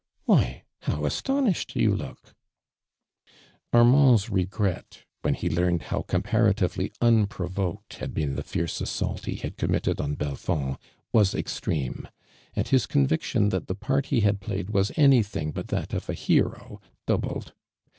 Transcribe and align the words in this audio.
Why, 0.25 0.63
how 0.81 1.03
asto 1.03 1.43
ni 1.43 1.51
hed 1.51 1.75
you 1.75 1.95
look 1.95 2.33
I" 3.71 3.77
Armand's 3.77 4.31
regret, 4.31 5.03
when 5.21 5.35
he 5.35 5.47
learned 5.47 5.83
how 5.93 6.01
comparatively 6.01 6.89
unpiovoked 7.03 7.93
had 7.99 8.11
been 8.15 8.33
the 8.35 8.41
fierce 8.41 8.81
assault 8.81 9.25
he 9.27 9.35
had 9.35 9.57
committed 9.57 10.01
on 10.01 10.15
Belfond, 10.15 10.77
was 11.13 11.35
extreme, 11.35 12.07
and 12.55 12.67
his 12.67 12.87
conviction 12.87 13.49
that 13.49 13.67
tho 13.67 13.75
jiai 13.75 14.01
t 14.01 14.09
he 14.15 14.19
hail 14.21 14.33
played 14.41 14.71
was 14.71 14.91
anything 14.97 15.51
but 15.51 15.67
that 15.67 15.93
of 15.93 16.09
a 16.09 16.15
hero, 16.15 16.81
doubled. 17.05 17.53